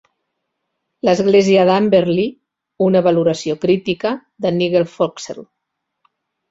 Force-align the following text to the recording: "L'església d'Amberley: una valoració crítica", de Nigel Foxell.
"L'església 1.07 1.67
d'Amberley: 1.71 2.31
una 2.89 3.05
valoració 3.11 3.59
crítica", 3.67 4.17
de 4.47 4.55
Nigel 4.59 4.93
Foxell. 4.99 5.49